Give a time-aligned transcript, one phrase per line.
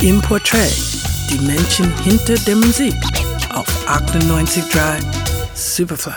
[0.00, 0.72] Im Portrait,
[1.28, 2.94] die Menschen hinter der Musik
[3.52, 5.02] auf 98.3
[5.54, 6.12] Superfly.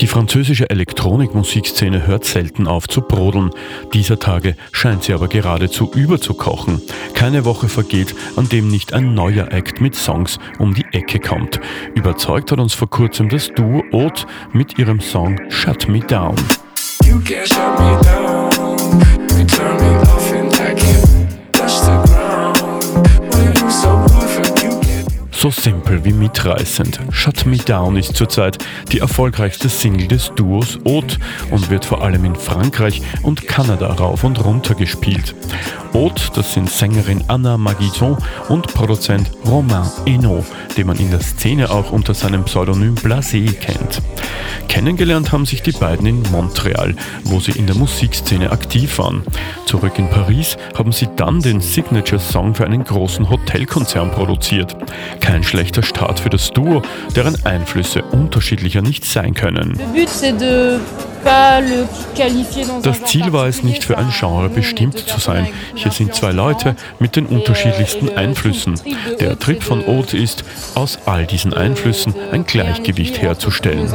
[0.00, 3.50] Die französische Elektronikmusikszene hört selten auf zu brodeln.
[3.94, 6.82] Dieser Tage scheint sie aber geradezu überzukochen.
[7.14, 11.60] Keine Woche vergeht, an dem nicht ein neuer Act mit Songs um die Ecke kommt.
[11.94, 16.34] Überzeugt hat uns vor kurzem das Duo Oat mit ihrem Song Shut Me Down.
[17.04, 18.45] You can't shut me down.
[18.86, 20.05] You turn me
[25.50, 26.98] so simpel wie mitreißend.
[27.10, 28.58] Shut Me Down ist zurzeit
[28.90, 31.18] die erfolgreichste Single des Duos Haute
[31.52, 35.36] und wird vor allem in Frankreich und Kanada rauf und runter gespielt.
[35.92, 40.44] Haute, das sind Sängerin Anna Maguizon und Produzent Romain Eno,
[40.76, 44.02] den man in der Szene auch unter seinem Pseudonym Blasé kennt.
[44.68, 46.94] Kennengelernt haben sich die beiden in Montreal,
[47.24, 49.22] wo sie in der Musikszene aktiv waren.
[49.64, 54.76] Zurück in Paris haben sie dann den Signature-Song für einen großen Hotelkonzern produziert.
[55.20, 56.82] Kein schlechter Start für das Duo,
[57.14, 59.78] deren Einflüsse unterschiedlicher nicht sein können.
[62.82, 65.48] Das Ziel war es nicht für ein Genre bestimmt zu sein.
[65.74, 68.80] Hier sind zwei Leute mit den unterschiedlichsten Einflüssen.
[69.18, 73.90] Der Trick von Oath ist, aus all diesen Einflüssen ein Gleichgewicht herzustellen.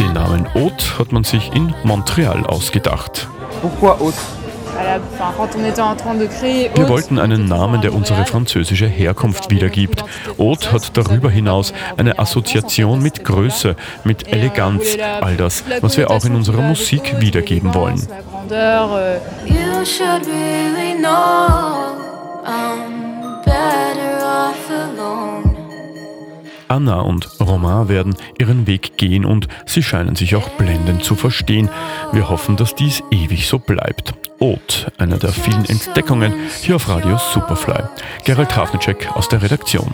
[0.00, 3.28] Den Namen Oath hat man sich in Montreal ausgedacht.
[3.60, 4.16] Pourquoi Haute?
[6.74, 10.04] Wir wollten einen Namen, der unsere französische Herkunft wiedergibt.
[10.38, 14.84] Haute hat darüber hinaus eine Assoziation mit Größe, mit Eleganz,
[15.20, 18.06] all das, was wir auch in unserer Musik wiedergeben wollen.
[19.46, 21.96] You should really know
[22.44, 22.97] I'm
[26.68, 31.70] Anna und Romain werden ihren Weg gehen und sie scheinen sich auch blendend zu verstehen.
[32.12, 34.14] Wir hoffen, dass dies ewig so bleibt.
[34.38, 37.82] Oat, einer der vielen Entdeckungen hier auf Radio Superfly.
[38.24, 39.92] Gerald Hafnicek aus der Redaktion.